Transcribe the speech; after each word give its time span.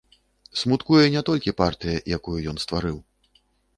Смуткуе 0.61 1.03
не 1.15 1.21
толькі 1.29 1.55
партыя, 1.61 2.03
якую 2.17 2.39
ён 2.53 2.57
стварыў. 2.65 2.97